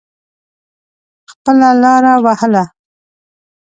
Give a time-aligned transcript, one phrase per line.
[1.31, 2.63] خپله لاره وهله.